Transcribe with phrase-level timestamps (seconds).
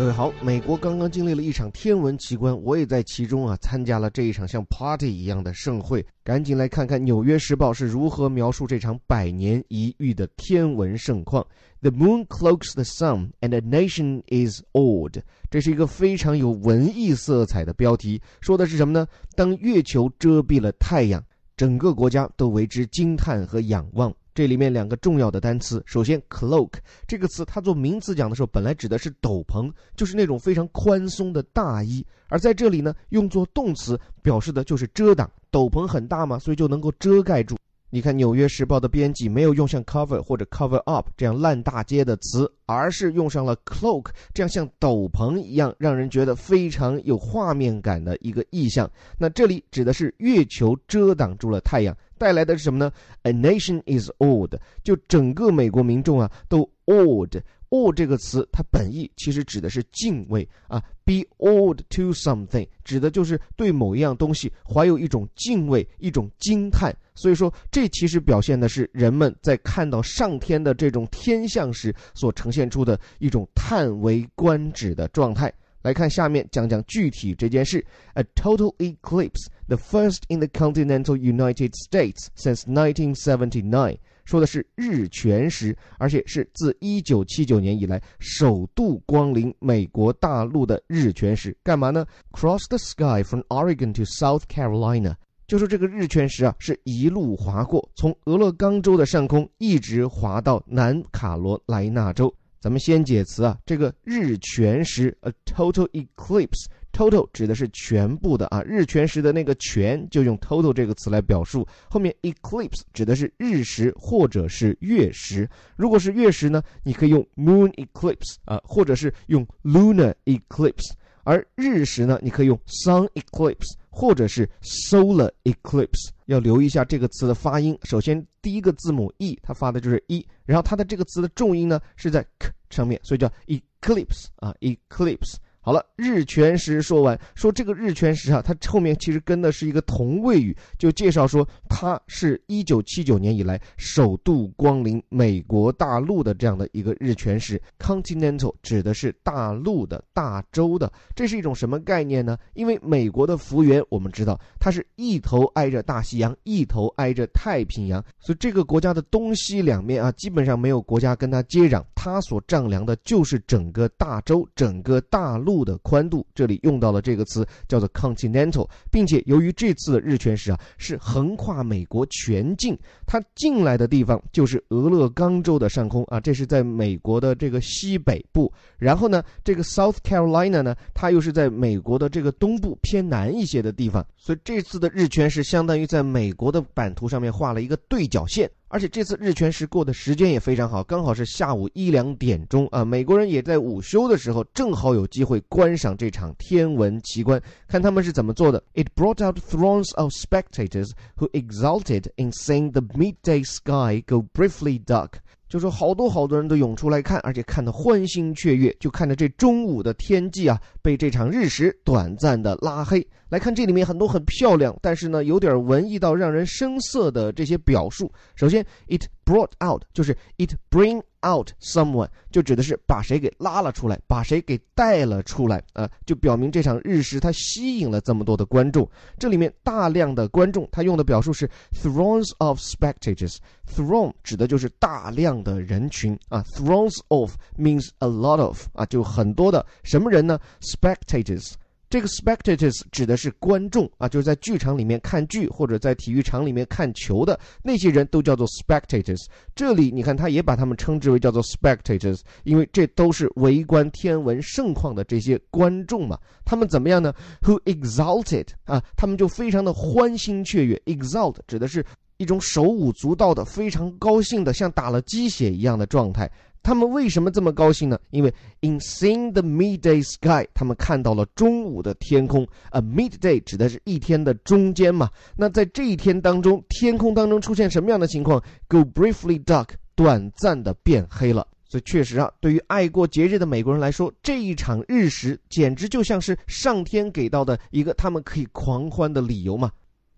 [0.00, 6.02] 各位好，美国刚刚经历了一场天文奇观，我也在其中啊，参加了这一场像 party 一样的盛会。
[6.24, 11.46] 赶紧来看看《纽约时报》是如何描述这场百年一遇的天文盛况。
[11.82, 15.20] The moon cloaks the sun, and a nation is awed。
[15.50, 19.06] 这是一个非常有文艺色彩的标题，说的是什么呢？
[19.36, 21.22] 当月球遮蔽了太阳，
[21.58, 24.10] 整个国家都为之惊叹和仰望。
[24.40, 26.70] 这里面两个重要的单词，首先 cloak
[27.06, 35.30] 这个词，它做名词讲的时候，本来指的是斗篷，就是那种非常宽松的大衣，而在这里呢，用作动词，表示的就是遮挡。
[35.50, 37.54] 斗篷很大嘛，所以就能够遮盖住。
[37.90, 48.90] 你看《纽约时报》的编辑没有用像 cover 或者 cover up 这样烂大街的词，而是用上了 cloak 这样像斗篷一样，让人觉得非常有画面感的一个意象。
[49.18, 51.94] 那这里指的是月球遮挡住了太阳。
[52.20, 57.40] 带来的是什么呢？A nation is awed，就整个美国民众啊都 awed。
[57.70, 66.94] awe 这个词，它本意其实指的是敬畏啊，be awed to something，指的就是对某一样东西怀有一种敬畏、一种惊叹。
[67.14, 75.50] 所以说，这其实表现的是人们在看到上天的这种天象时所呈现出的一种叹为观止的状态。
[75.82, 77.84] 来看下面讲讲具体这件事。
[78.14, 91.56] A total eclipse, the first in the continental United States since 1979，说的是日全食，而且是自1979年以来首度光临美国大陆的日全食。
[91.62, 95.14] 干嘛呢？Cross the sky from Oregon to South Carolina，
[95.46, 102.32] 就说这个日全食啊，是一路划过，从俄勒冈州的上空一直划到南卡罗来纳州。
[102.60, 120.92] 咱们先解词啊，这个日全食，a total eclipse，total 指的是全部的啊，日全食的那个全就用 total 这个词来表述，后面 eclipse 指的是日食或者是月食，如果是月食呢，你可以用 moon eclipse 啊，或者是用 lunar eclipse，
[121.24, 123.74] 而日食呢，你可以用 sun eclipse。
[123.90, 127.76] 或者是 solar eclipse，要留意一下这个词的发音。
[127.82, 135.34] 首先，第一个字母 e，它发的就是 e，然后它的这个词的重音呢是在 k 上面，所以叫 eclipse 啊，eclipse。
[135.70, 147.62] 好了，日全食说完，说这个日全食啊，它后面其实跟的是一个同位语，就介绍说它是一九七九年以来首度光临美国大陆的这样的一个日全食。
[147.78, 152.36] Continental 指的是大陆的大洲的，这是一种什么概念呢？
[152.54, 165.59] 因为美国的幅员我们知道，它是一头挨着大西洋，一头挨着太平洋，所以这个国家的东西两面啊，基本上没有国家跟它接壤，它所丈量的就是整个大洲，整个大陆。
[165.64, 178.52] 的宽度，这里用到了这个词叫做 continental，并且由于这次的日全食啊是横跨美国全境，它进来的地方就是俄勒冈州的上空啊，这是在美国的这个西北部。
[178.78, 188.50] 然后呢，这个 South Carolina 呢，它又是在美国的这个东部偏南一些的地方，所以这次的日全食相当于在美国的版图上面画了一个对角线。
[188.72, 198.62] 而且这次日全食过的时间也非常好，刚好是下午一两点钟啊，美国人也在午休的时候，正好有机会观赏这场天文奇观，看他们是怎么做的。
[198.74, 205.14] It brought out throngs of spectators who exulted in seeing the midday sky go briefly dark。
[205.50, 213.04] 就说好多好多人都涌出来看，而且看得欢欣雀跃，就看着这中午的天际啊，被这场日食短暂的拉黑。
[213.28, 218.10] 来看这里面很多很漂亮，但是呢有点文艺到让人生涩的这些表述。
[218.36, 221.02] 首先，it brought out 就是 it bring。
[221.26, 228.88] Out someone 就指的是把谁给拉了出来，把谁给带了出来啊，就表明这场日食它吸引了这么多的观众。
[229.18, 233.36] 这里面大量的观众，他用的表述是 throngs of spectators。
[233.66, 241.52] throng 指的就是大量的人群啊，throngs of means a lot of 啊，就很多的什么人呢？spectators。
[241.90, 249.18] 这个 spectators 指的是观众啊，就是在剧场里面看剧或者在体育场里面看球的那些人都叫做 spectators。
[249.56, 256.16] 这里你看，他也把他们称之为叫做 spectators，因为这都是围观天文盛况的这些观众嘛。
[256.44, 258.80] 他们怎么样呢？Who exulted 啊？
[258.96, 260.80] 他们就非常的欢欣雀跃。
[260.86, 261.84] exult 指的是
[262.18, 266.30] 一种手舞足蹈的、非常高兴的，像打了鸡血一样的状态。
[266.62, 267.98] 他们为什么这么高兴呢？
[268.10, 272.46] 因为 in seeing the midday sky，他们看到了中午的天空。
[272.70, 275.08] A midday 指的是一天的中间嘛。
[275.36, 281.46] 那在这一天当中，天空当中出现什么样的情况？Go briefly dark，短暂的变黑了。
[281.66, 289.70] 所以确实啊，对于爱过节日的美国人来说，这一场日食简直就像是上天给到的一个他们可以狂欢的理由嘛。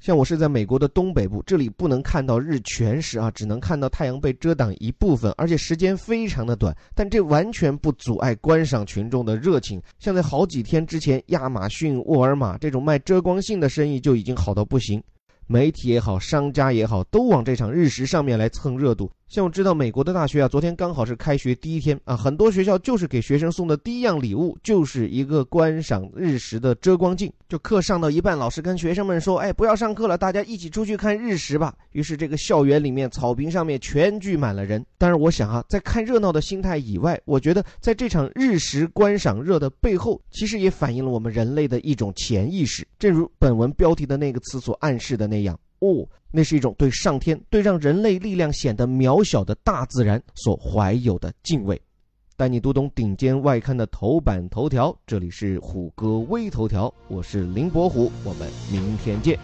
[0.00, 6.74] 像我是在美国的东北部，这里不能看到日全食啊，只能看到太阳被遮挡一部分，而且时间非常的短。
[6.94, 9.78] 但这完全不阻碍观赏群众的热情。
[9.98, 15.02] 像在好几天之前，亚马逊、沃尔玛这种卖遮光性的生意就已经好到不行。
[15.46, 19.10] 媒体也好，商家也好，都往这场日食上面来蹭热度。
[19.30, 27.32] 像我知道美国的大学啊，昨天刚好是开学第一天啊，很多学校就是给学生送的第一样礼物就是一个观赏日食的遮光镜。
[27.48, 34.84] 就课上到一半，老师跟学生们说：“哎，不要上课了，大家一起出去看日食吧。”于是这个校园里面草坪上面全聚满了人。
[34.98, 42.84] 但是，我想啊，在看热闹的心态以外，我觉得在这场日食观赏热的背后，其实也反映了我们人类的一种潜意识。
[42.98, 51.80] 正如本文标题的那个词所暗示的那样，哦，那是一种对上天、对让人类力量显得渺小的大自然所怀有的敬畏。
[52.36, 59.38] 带你读懂顶尖外刊的头版头条，这里是虎哥微头条，我是林伯虎，我们明天见。